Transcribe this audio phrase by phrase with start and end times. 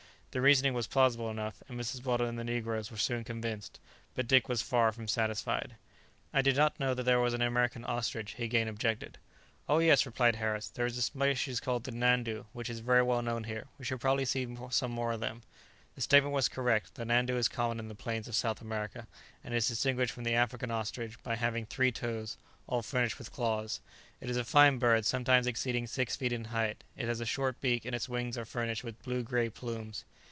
[0.33, 3.81] The reasoning was plausible enough, and Mrs Weldon and the negroes were soon convinced.
[4.15, 5.75] But Dick was far from satisfied.
[6.33, 9.17] "I did not know that there was an American ostrich!" he again objected.
[9.67, 13.03] "Oh, yes," replied Harris promptly, "there is a species called the nandu, which is very
[13.03, 15.41] well known here; we shall probably see some more of them."
[15.95, 19.07] The statement was correct; the nandu is common in the plains of South America,
[19.43, 22.37] and is distinguished from the African ostrich by having three toes,
[22.67, 23.81] all furnished with claws.
[24.21, 27.59] It is a fine bird, sometimes exceeding six feet in height; it has a short
[27.59, 30.05] beak, and its wings are furnished with blue grey plumes.